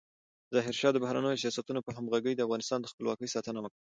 [0.53, 3.81] ظاهرشاه د بهرنیو سیاستونو په همغږۍ د افغانستان د خپلواکۍ ساتنه وکړه.